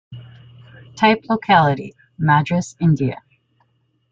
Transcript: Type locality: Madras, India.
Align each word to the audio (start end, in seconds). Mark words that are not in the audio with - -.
Type 0.95 1.25
locality: 1.29 1.93
Madras, 2.17 2.75
India. 2.79 3.21